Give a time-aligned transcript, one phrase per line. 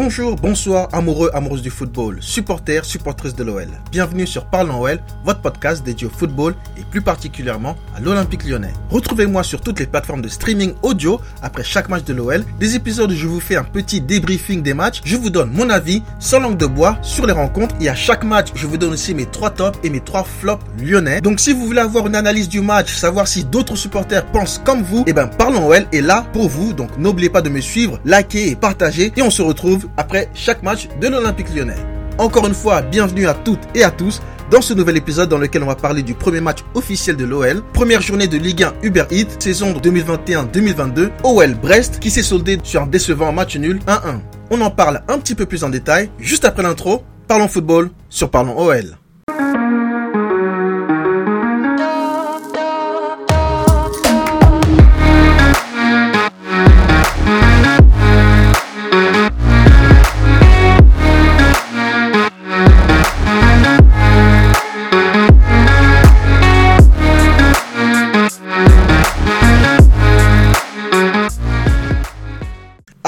[0.00, 3.66] Bonjour, bonsoir, amoureux, amoureuses du football, supporters, supportrices de l'OL.
[3.90, 8.72] Bienvenue sur Parlons OL, votre podcast dédié au football et plus particulièrement à l'Olympique lyonnais.
[8.90, 13.10] Retrouvez-moi sur toutes les plateformes de streaming audio après chaque match de l'OL, des épisodes
[13.10, 16.38] où je vous fais un petit débriefing des matchs, je vous donne mon avis sans
[16.38, 19.26] langue de bois sur les rencontres et à chaque match, je vous donne aussi mes
[19.26, 21.20] trois tops et mes trois flops lyonnais.
[21.22, 24.84] Donc si vous voulez avoir une analyse du match, savoir si d'autres supporters pensent comme
[24.84, 26.72] vous, eh ben Parlons OL est là pour vous.
[26.72, 30.62] Donc n'oubliez pas de me suivre, liker et partager et on se retrouve après chaque
[30.62, 31.76] match de l'Olympique lyonnais.
[32.18, 34.20] Encore une fois, bienvenue à toutes et à tous
[34.50, 37.62] dans ce nouvel épisode dans lequel on va parler du premier match officiel de l'OL,
[37.72, 42.82] première journée de Ligue 1 Uber Eats, saison 2021-2022, OL Brest qui s'est soldé sur
[42.82, 44.20] un décevant match nul 1-1.
[44.50, 47.04] On en parle un petit peu plus en détail juste après l'intro.
[47.26, 48.97] Parlons football sur Parlons OL.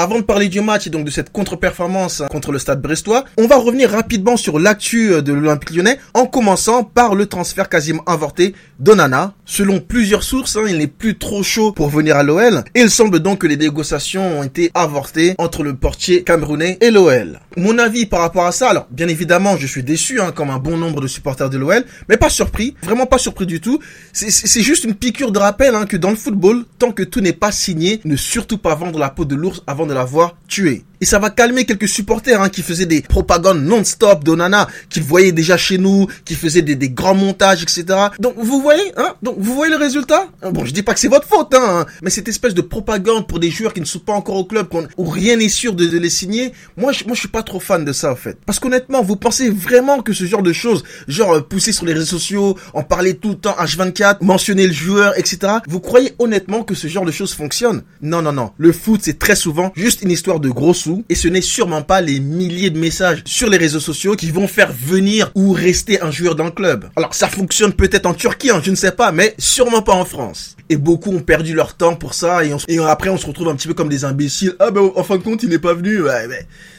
[0.01, 3.45] Avant de parler du match et donc de cette contre-performance contre le Stade Brestois, on
[3.45, 8.01] va revenir rapidement sur l'actu euh, de l'Olympique Lyonnais en commençant par le transfert quasiment
[8.07, 9.35] avorté d'Onana.
[9.45, 12.89] Selon plusieurs sources, hein, il n'est plus trop chaud pour venir à l'OL et il
[12.89, 17.39] semble donc que les négociations ont été avortées entre le portier camerounais et l'OL.
[17.55, 20.57] Mon avis par rapport à ça, alors bien évidemment je suis déçu hein, comme un
[20.57, 23.77] bon nombre de supporters de l'OL, mais pas surpris, vraiment pas surpris du tout.
[24.13, 27.33] C'est juste une piqûre de rappel hein, que dans le football, tant que tout n'est
[27.33, 30.85] pas signé, ne surtout pas vendre la peau de l'ours avant de l'avoir tué.
[31.01, 35.31] Et ça va calmer quelques supporters hein, qui faisaient des propagandes non-stop d'Onana, qui voyaient
[35.31, 37.85] déjà chez nous, qui faisaient des, grands montages, etc.
[38.19, 40.27] Donc vous voyez, hein Donc vous voyez le résultat?
[40.43, 43.39] Bon, je dis pas que c'est votre faute, hein, mais cette espèce de propagande pour
[43.39, 46.09] des joueurs qui ne sont pas encore au club, où rien n'est sûr de, les
[46.09, 48.37] signer, moi je, moi je suis pas trop fan de ça en fait.
[48.45, 51.93] Parce qu'honnêtement, vous pensez vraiment que ce genre de choses, genre euh, pousser sur les
[51.93, 55.53] réseaux sociaux, en parler tout le temps H24, mentionner le joueur, etc.
[55.67, 57.81] Vous croyez honnêtement que ce genre de choses fonctionne?
[58.03, 58.51] Non, non, non.
[58.57, 61.81] Le foot, c'est très souvent juste une histoire de gros sous et ce n'est sûrement
[61.81, 66.01] pas les milliers de messages sur les réseaux sociaux qui vont faire venir ou rester
[66.01, 66.89] un joueur dans le club.
[66.95, 70.05] Alors ça fonctionne peut-être en Turquie, hein, je ne sais pas, mais sûrement pas en
[70.05, 70.55] France.
[70.69, 73.67] Et beaucoup ont perdu leur temps pour ça et, après on se retrouve un petit
[73.67, 74.55] peu comme des imbéciles.
[74.59, 76.01] Ah ben en fin de compte il n'est pas venu.
[76.01, 76.27] Ouais,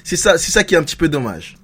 [0.04, 1.56] c'est ça, c'est ça qui est un petit peu dommage.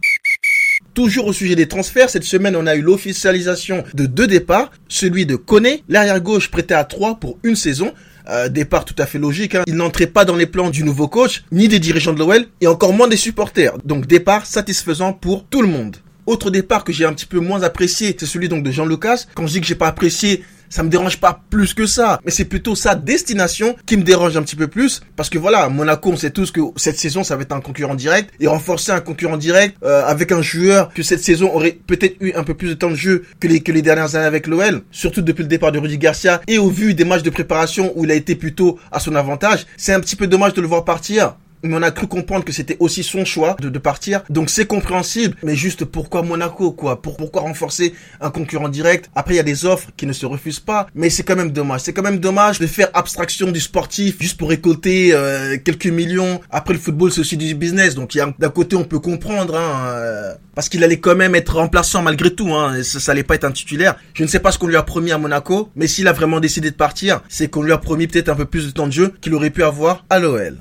[0.94, 5.26] Toujours au sujet des transferts, cette semaine on a eu l'officialisation de deux départs, celui
[5.26, 7.92] de Koné, l'arrière gauche prêté à 3 pour une saison,
[8.28, 9.55] euh, départ tout à fait logique.
[9.55, 9.65] Hein.
[9.66, 12.66] Il n'entrait pas dans les plans du nouveau coach, ni des dirigeants de l'OL, et
[12.66, 13.77] encore moins des supporters.
[13.84, 15.97] Donc départ satisfaisant pour tout le monde.
[16.28, 19.25] Autre départ que j'ai un petit peu moins apprécié, c'est celui donc de Jean Lucas.
[19.33, 22.21] Quand je dis que j'ai pas apprécié, ça me dérange pas plus que ça.
[22.22, 25.00] Mais c'est plutôt sa destination qui me dérange un petit peu plus.
[25.16, 27.94] Parce que voilà, Monaco, on sait tous que cette saison, ça va être un concurrent
[27.94, 28.31] direct.
[28.41, 32.34] Et renforcer un concurrent direct euh, avec un joueur que cette saison aurait peut-être eu
[32.34, 34.83] un peu plus de temps de jeu que les, que les dernières années avec l'OL.
[34.91, 36.43] Surtout depuis le départ de Rudy Garcia.
[36.47, 39.65] Et au vu des matchs de préparation où il a été plutôt à son avantage,
[39.78, 42.53] c'est un petit peu dommage de le voir partir mais on a cru comprendre que
[42.53, 44.23] c'était aussi son choix de, de partir.
[44.31, 47.03] Donc c'est compréhensible, mais juste pourquoi Monaco quoi?
[47.03, 49.11] Pour, Pourquoi renforcer un concurrent direct?
[49.15, 51.51] Après il y a des offres qui ne se refusent pas, mais c'est quand même
[51.51, 51.81] dommage.
[51.83, 56.41] C'est quand même dommage de faire abstraction du sportif juste pour récolter euh, quelques millions.
[56.51, 59.87] Après le football c'est aussi du business, donc il d'un côté on peut comprendre, hein,
[59.87, 62.53] euh, parce qu'il allait quand même être remplaçant malgré tout.
[62.55, 63.97] Hein, ça, ça allait pas être un titulaire.
[64.15, 66.41] Je ne sais pas ce qu'on lui a promis à Monaco, mais s'il a vraiment
[66.41, 68.93] décidé de partir, c'est qu'on lui a promis peut-être un peu plus de temps de
[68.93, 70.57] jeu qu'il aurait pu avoir à l'OL.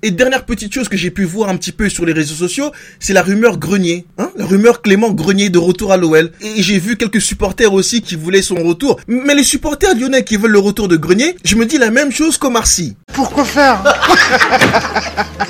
[0.00, 2.70] Et dernière petite chose que j'ai pu voir un petit peu sur les réseaux sociaux,
[3.00, 4.06] c'est la rumeur Grenier.
[4.16, 6.30] Hein la rumeur Clément Grenier de retour à l'OL.
[6.40, 9.00] Et j'ai vu quelques supporters aussi qui voulaient son retour.
[9.08, 12.12] Mais les supporters lyonnais qui veulent le retour de Grenier, je me dis la même
[12.12, 12.96] chose qu'Omar Sy.
[13.12, 13.82] Pourquoi faire?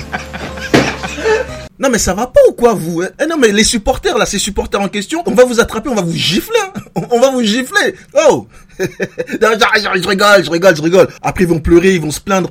[1.79, 3.09] Non mais ça va pas ou quoi vous hein?
[3.21, 5.95] Eh Non mais les supporters là, ces supporters en question, on va vous attraper, on
[5.95, 6.59] va vous gifler.
[6.75, 6.81] Hein?
[7.11, 7.95] On va vous gifler.
[8.27, 8.47] Oh
[8.79, 11.07] je rigole, je rigole, je rigole.
[11.21, 12.49] Après, ils vont pleurer, ils vont se plaindre.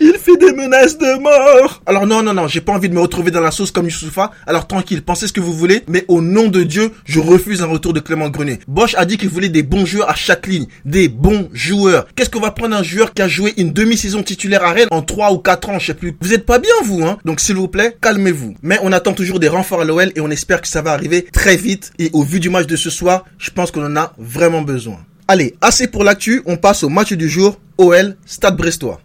[0.00, 1.82] Il fait des menaces de mort.
[1.86, 4.30] Alors non, non, non, j'ai pas envie de me retrouver dans la sauce comme Youssoufa.
[4.46, 7.66] Alors tranquille, pensez ce que vous voulez, mais au nom de Dieu, je refuse un
[7.66, 8.60] retour de Clément Grenier.
[8.68, 12.06] Bosch a dit qu'il voulait des bons joueurs à chaque ligne, des bons joueurs.
[12.14, 15.02] Qu'est-ce qu'on va prendre un joueur qui a joué une demi-saison titulaire à Rennes en
[15.02, 16.16] 3 ou 4 ans, je sais plus.
[16.20, 17.18] Vous êtes pas bien, vous, hein?
[17.24, 18.39] Donc s'il vous plaît, calmez-vous.
[18.62, 21.26] Mais on attend toujours des renforts à l'OL et on espère que ça va arriver
[21.32, 21.92] très vite.
[21.98, 24.98] Et au vu du match de ce soir, je pense qu'on en a vraiment besoin.
[25.28, 29.00] Allez, assez pour l'actu, on passe au match du jour, OL, Stade Brestois.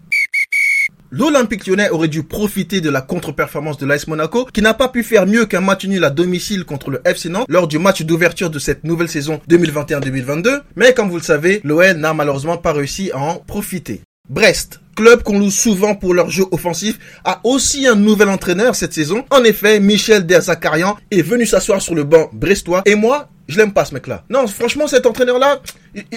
[1.12, 5.04] L'Olympique lyonnais aurait dû profiter de la contre-performance de l'AS Monaco, qui n'a pas pu
[5.04, 8.50] faire mieux qu'un match nul à domicile contre le FC Nantes lors du match d'ouverture
[8.50, 10.62] de cette nouvelle saison 2021-2022.
[10.76, 14.02] Mais comme vous le savez, l'OL n'a malheureusement pas réussi à en profiter.
[14.30, 18.94] Brest, club qu'on loue souvent pour leur jeu offensif, a aussi un nouvel entraîneur cette
[18.94, 19.24] saison.
[19.30, 23.74] En effet, Michel Derzakarian est venu s'asseoir sur le banc brestois et moi, je l'aime
[23.74, 24.24] pas ce mec-là.
[24.32, 25.62] Non, franchement, cet entraîneur-là,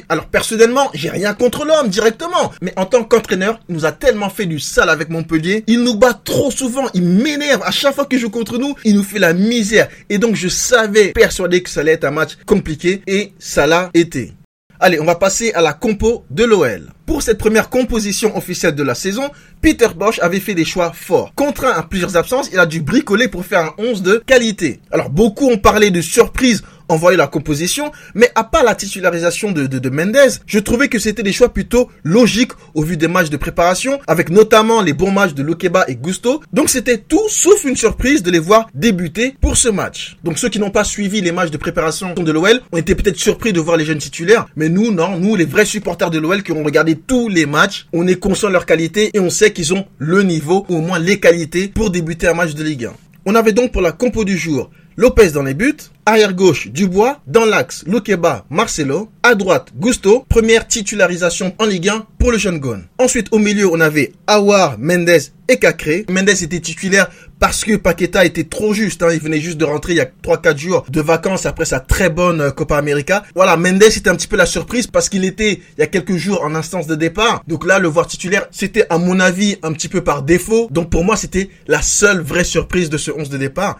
[0.09, 4.31] alors personnellement, j'ai rien contre l'homme directement, mais en tant qu'entraîneur, il nous a tellement
[4.31, 5.65] fait du sale avec Montpellier.
[5.67, 7.63] Il nous bat trop souvent, il m'énerve.
[7.65, 9.89] À chaque fois qu'il joue contre nous, il nous fait la misère.
[10.09, 13.91] Et donc je savais, persuadé que ça allait être un match compliqué, et ça l'a
[13.93, 14.33] été.
[14.81, 16.93] Allez, on va passer à la compo de l'OL.
[17.05, 19.29] Pour cette première composition officielle de la saison,
[19.61, 21.33] Peter Bosch avait fait des choix forts.
[21.35, 24.79] Contraint à plusieurs absences, il a dû bricoler pour faire un 11 de qualité.
[24.93, 29.67] Alors beaucoup ont parlé de surprise envoyer la composition, mais à part la titularisation de,
[29.67, 33.37] de, Mendes, je trouvais que c'était des choix plutôt logiques au vu des matchs de
[33.37, 36.43] préparation, avec notamment les bons matchs de Lokeba et Gusto.
[36.53, 40.17] Donc c'était tout sauf une surprise de les voir débuter pour ce match.
[40.25, 43.17] Donc ceux qui n'ont pas suivi les matchs de préparation de l'OL ont été peut-être
[43.17, 46.43] surpris de voir les jeunes titulaires, mais nous non, nous les vrais supporters de l'OL
[46.43, 49.53] qui ont regardé tous les matchs, on est conscient de leur qualité et on sait
[49.53, 52.87] qu'ils ont le niveau, ou au moins les qualités, pour débuter un match de Ligue
[52.87, 52.93] 1.
[53.27, 54.71] On avait donc pour la compo du jour
[55.01, 60.67] Lopez dans les buts, arrière gauche Dubois, dans l'axe Lokeba, Marcelo, à droite Gusto, première
[60.67, 62.85] titularisation en Ligue 1 pour le jeune Gone.
[62.99, 66.05] Ensuite au milieu on avait Awar, Mendes et Cacré.
[66.09, 67.09] Mendes était titulaire
[67.39, 69.11] parce que Paqueta était trop juste, hein.
[69.13, 72.11] il venait juste de rentrer il y a 3-4 jours de vacances après sa très
[72.11, 73.23] bonne euh, Copa América.
[73.37, 76.17] Voilà, Mendes était un petit peu la surprise parce qu'il était il y a quelques
[76.17, 77.45] jours en instance de départ.
[77.47, 80.67] Donc là, le voir titulaire, c'était à mon avis un petit peu par défaut.
[80.73, 83.79] Donc pour moi, c'était la seule vraie surprise de ce 11 de départ.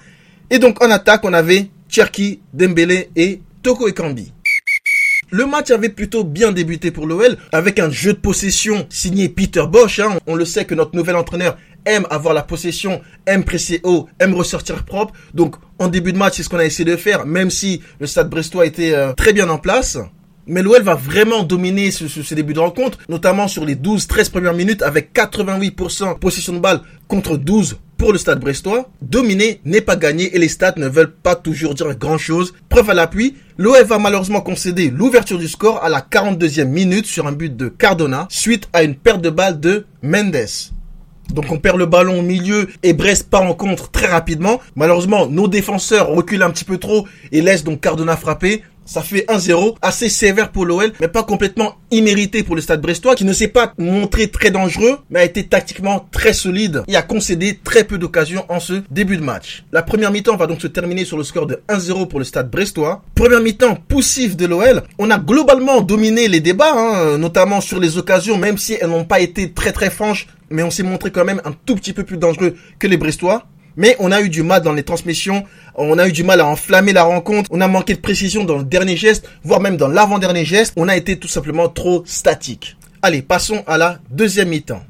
[0.51, 4.33] Et donc en attaque, on avait Cherki, Dembélé et Toko Ekambi.
[5.31, 9.65] Le match avait plutôt bien débuté pour l'OL avec un jeu de possession signé Peter
[9.71, 10.01] Bosch.
[10.01, 10.19] Hein.
[10.27, 14.33] On le sait que notre nouvel entraîneur aime avoir la possession, aime presser haut, aime
[14.33, 15.13] ressortir propre.
[15.35, 18.07] Donc en début de match, c'est ce qu'on a essayé de faire, même si le
[18.07, 19.99] stade brestois était euh, très bien en place.
[20.47, 24.55] Mais l'OL va vraiment dominer ce, ce, début de rencontre, notamment sur les 12-13 premières
[24.55, 29.97] minutes avec 88% possession de balle contre 12 pour le stade brestois, dominer n'est pas
[29.97, 32.55] gagné et les stats ne veulent pas toujours dire grand chose.
[32.69, 37.27] Preuve à l'appui, l'OF va malheureusement concéder l'ouverture du score à la 42e minute sur
[37.27, 40.47] un but de Cardona suite à une perte de balle de Mendes.
[41.35, 44.61] Donc on perd le ballon au milieu et Brest part en contre très rapidement.
[44.77, 48.63] Malheureusement, nos défenseurs reculent un petit peu trop et laissent donc Cardona frapper.
[48.89, 53.17] Ça fait 1-0, assez sévère pour l'OL, mais pas complètement immérité pour le Stade Brestois,
[53.17, 57.03] qui ne s'est pas montré très dangereux, mais a été tactiquement très solide et a
[57.03, 59.65] concédé très peu d'occasions en ce début de match.
[59.73, 62.51] La première mi-temps va donc se terminer sur le score de 1-0 pour le Stade
[62.51, 63.03] Brestois.
[63.15, 64.83] Première mi-temps poussif de l'OL.
[64.99, 69.05] On a globalement dominé les débats, hein, notamment sur les occasions, même si elles n'ont
[69.05, 72.05] pas été très très franches, mais on s'est montré quand même un tout petit peu
[72.05, 73.45] plus dangereux que les Brestois
[73.79, 75.45] mais on a eu du mal dans les transmissions,
[75.77, 78.59] on a eu du mal à enflammer la rencontre, on a manqué de précision dans
[78.59, 82.77] le dernier geste, voire même dans l'avant-dernier geste, on a été tout simplement trop statique.
[83.01, 84.83] Allez, passons à la deuxième mi-temps.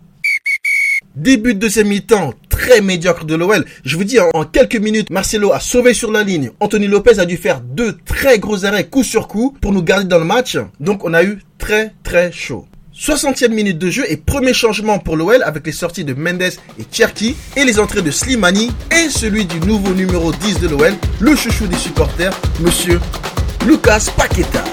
[1.15, 3.67] Début de deuxième mi-temps, très médiocre de l'OL.
[3.85, 6.51] Je vous dis, en quelques minutes, Marcelo a sauvé sur la ligne.
[6.59, 10.07] Anthony Lopez a dû faire deux très gros arrêts coup sur coup pour nous garder
[10.07, 10.57] dans le match.
[10.81, 12.67] Donc on a eu très très chaud.
[12.99, 16.85] 60e minute de jeu et premier changement pour l'OL avec les sorties de Mendes et
[16.91, 21.37] Cherki et les entrées de Slimani et celui du nouveau numéro 10 de l'OL, le
[21.37, 22.99] chouchou des supporters, monsieur
[23.69, 24.65] Lucas Paqueta.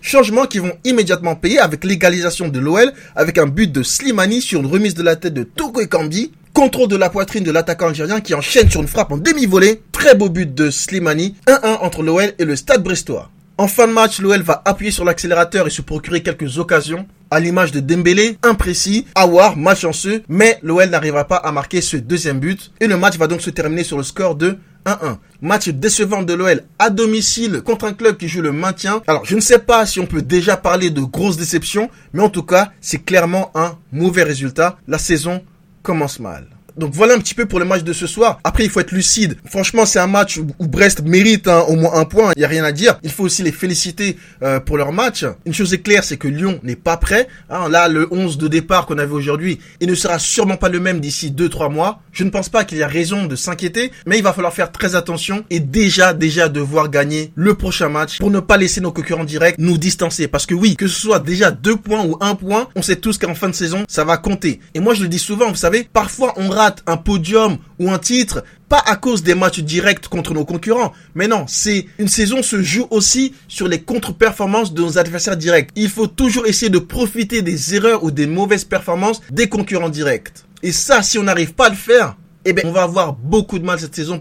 [0.00, 4.60] Changements qui vont immédiatement payer avec l'égalisation de l'OL avec un but de Slimani sur
[4.60, 6.30] une remise de la tête de Toko Ekambi.
[6.52, 9.82] Contrôle de la poitrine de l'attaquant algérien qui enchaîne sur une frappe en demi-volée.
[9.90, 11.34] Très beau but de Slimani.
[11.48, 13.30] 1-1 entre l'OL et le Stade Brestois.
[13.60, 17.06] En fin de match, l'OL va appuyer sur l'accélérateur et se procurer quelques occasions.
[17.30, 22.40] À l'image de Dembélé, imprécis, Awar, malchanceux, mais l'OL n'arrivera pas à marquer ce deuxième
[22.40, 22.72] but.
[22.80, 25.18] Et le match va donc se terminer sur le score de 1-1.
[25.42, 29.02] Match décevant de l'OL à domicile contre un club qui joue le maintien.
[29.06, 32.30] Alors, je ne sais pas si on peut déjà parler de grosses déceptions, mais en
[32.30, 34.78] tout cas, c'est clairement un mauvais résultat.
[34.88, 35.44] La saison
[35.82, 36.46] commence mal.
[36.80, 38.40] Donc voilà un petit peu pour le match de ce soir.
[38.42, 39.36] Après, il faut être lucide.
[39.44, 42.32] Franchement, c'est un match où, Brest mérite hein, au moins un point.
[42.36, 42.98] Il y a rien à dire.
[43.02, 45.26] Il faut aussi les féliciter euh, pour leur match.
[45.44, 47.28] Une chose est claire, c'est que Lyon n'est pas prêt.
[47.50, 50.80] Hein, là, le 11 de départ qu'on avait aujourd'hui, il ne sera sûrement pas le
[50.80, 52.00] même d'ici 2-3 mois.
[52.12, 54.72] Je ne pense pas qu'il y a raison de s'inquiéter, mais il va falloir faire
[54.72, 58.90] très attention et déjà, déjà devoir gagner le prochain match pour ne pas laisser nos
[58.90, 60.28] concurrents directs nous distancer.
[60.28, 63.18] Parce que oui, que ce soit déjà 2 points ou 1 point, on sait tous
[63.18, 64.60] qu'en fin de saison, ça va compter.
[64.72, 67.98] Et moi, je le dis souvent, vous savez, parfois on rate un podium ou un
[67.98, 72.42] titre, pas à cause des matchs directs contre nos concurrents, mais non, c'est une saison
[72.42, 75.70] se joue aussi sur les contre-performances de nos adversaires directs.
[75.76, 80.32] Il faut toujours essayer de profiter des erreurs ou des mauvaises performances des concurrents directs.
[80.62, 83.58] Et ça, si on n'arrive pas à le faire, eh bien, on va avoir beaucoup
[83.58, 84.18] de mal cette saison.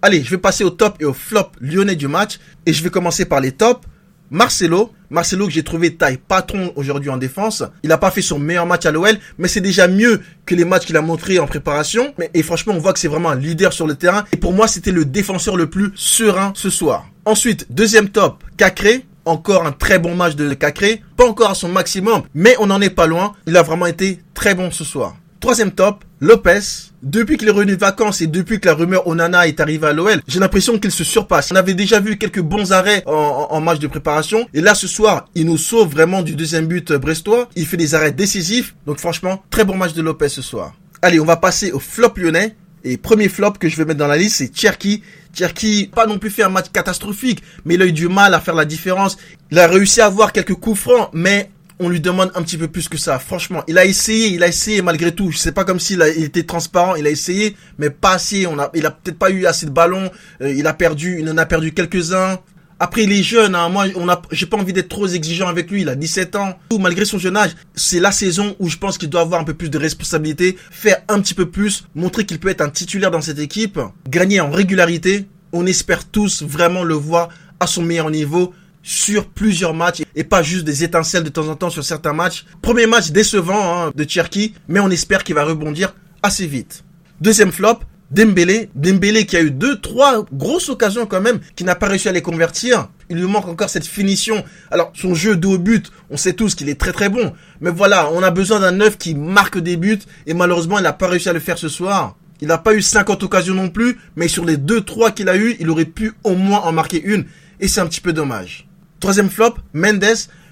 [0.00, 2.40] Allez, je vais passer au top et au flop lyonnais du match.
[2.66, 3.86] Et je vais commencer par les tops.
[4.32, 7.62] Marcelo, Marcelo que j'ai trouvé taille patron aujourd'hui en défense.
[7.82, 10.64] Il n'a pas fait son meilleur match à l'OL, mais c'est déjà mieux que les
[10.64, 12.14] matchs qu'il a montré en préparation.
[12.32, 14.24] Et franchement, on voit que c'est vraiment un leader sur le terrain.
[14.32, 17.04] Et pour moi, c'était le défenseur le plus serein ce soir.
[17.26, 19.04] Ensuite, deuxième top, Cacré.
[19.26, 21.02] Encore un très bon match de Cacré.
[21.18, 23.34] Pas encore à son maximum, mais on n'en est pas loin.
[23.46, 25.14] Il a vraiment été très bon ce soir.
[25.40, 26.60] Troisième top, Lopez.
[27.02, 29.92] Depuis qu'il est revenu de vacances et depuis que la rumeur Onana est arrivée à
[29.92, 31.50] l'OL, j'ai l'impression qu'il se surpasse.
[31.50, 34.46] On avait déjà vu quelques bons arrêts en, match de préparation.
[34.54, 37.48] Et là, ce soir, il nous sauve vraiment du deuxième but brestois.
[37.56, 38.76] Il fait des arrêts décisifs.
[38.86, 40.74] Donc franchement, très bon match de Lopez ce soir.
[41.02, 42.54] Allez, on va passer au flop lyonnais.
[42.84, 45.02] Et premier flop que je vais mettre dans la liste, c'est Cherki.
[45.34, 48.40] Cherki, pas non plus fait un match catastrophique, mais il a eu du mal à
[48.40, 49.18] faire la différence.
[49.50, 51.50] Il a réussi à avoir quelques coups francs, mais
[51.82, 53.18] on lui demande un petit peu plus que ça.
[53.18, 55.32] Franchement, il a essayé, il a essayé malgré tout.
[55.32, 58.46] C'est pas comme s'il il était transparent, il a essayé, mais pas assez.
[58.46, 60.10] On a, il a peut-être pas eu assez de ballons.
[60.40, 62.38] Euh, il a perdu, il en a perdu quelques-uns.
[62.78, 63.54] Après, il est jeune.
[63.54, 63.68] Hein.
[63.68, 65.82] Moi, on a, j'ai pas envie d'être trop exigeant avec lui.
[65.82, 66.58] Il a 17 ans.
[66.80, 69.54] Malgré son jeune âge, c'est la saison où je pense qu'il doit avoir un peu
[69.54, 73.20] plus de responsabilité, faire un petit peu plus, montrer qu'il peut être un titulaire dans
[73.20, 75.26] cette équipe, gagner en régularité.
[75.52, 77.28] On espère tous vraiment le voir
[77.60, 81.54] à son meilleur niveau sur plusieurs matchs et pas juste des étincelles de temps en
[81.54, 82.44] temps sur certains matchs.
[82.60, 86.84] Premier match décevant hein, de Cherki, mais on espère qu'il va rebondir assez vite.
[87.20, 87.78] Deuxième flop,
[88.12, 92.10] Dembélé, Dembélé qui a eu deux, trois grosses occasions quand même, qui n'a pas réussi
[92.10, 92.88] à les convertir.
[93.08, 94.44] Il lui manque encore cette finition.
[94.70, 97.32] Alors, son jeu de haut but, on sait tous qu'il est très très bon.
[97.62, 100.92] Mais voilà, on a besoin d'un neuf qui marque des buts, et malheureusement, il n'a
[100.92, 102.16] pas réussi à le faire ce soir.
[102.42, 105.36] Il n'a pas eu 50 occasions non plus, mais sur les deux, trois qu'il a
[105.36, 107.24] eu, il aurait pu au moins en marquer une,
[107.60, 108.66] et c'est un petit peu dommage.
[109.02, 110.04] Troisième flop, Mendes.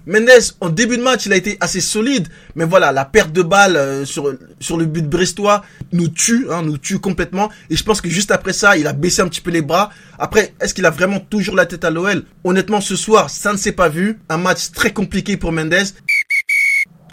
[0.08, 0.28] Mendes,
[0.60, 2.26] en début de match, il a été assez solide,
[2.56, 6.62] mais voilà, la perte de balle euh, sur sur le but brestois nous tue, hein,
[6.62, 7.48] nous tue complètement.
[7.70, 9.90] Et je pense que juste après ça, il a baissé un petit peu les bras.
[10.18, 13.56] Après, est-ce qu'il a vraiment toujours la tête à l'OL Honnêtement, ce soir, ça ne
[13.56, 14.18] s'est pas vu.
[14.28, 15.86] Un match très compliqué pour Mendes.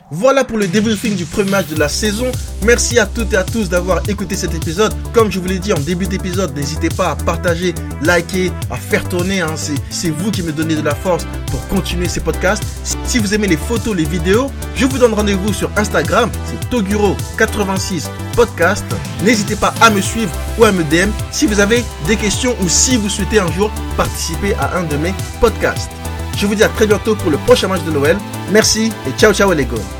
[0.09, 2.31] Voilà pour le débriefing du premier match de la saison.
[2.63, 4.93] Merci à toutes et à tous d'avoir écouté cet épisode.
[5.13, 9.07] Comme je vous l'ai dit en début d'épisode, n'hésitez pas à partager, liker, à faire
[9.09, 9.41] tourner.
[9.41, 9.55] Hein.
[9.89, 12.63] C'est vous qui me donnez de la force pour continuer ces podcasts.
[13.03, 16.29] Si vous aimez les photos, les vidéos, je vous donne rendez-vous sur Instagram.
[16.45, 18.85] C'est Toguro86 Podcast.
[19.25, 22.69] N'hésitez pas à me suivre ou à me DM si vous avez des questions ou
[22.69, 25.89] si vous souhaitez un jour participer à un de mes podcasts.
[26.37, 28.17] Je vous dis à très bientôt pour le prochain match de Noël.
[28.51, 29.96] Merci et ciao ciao les gars.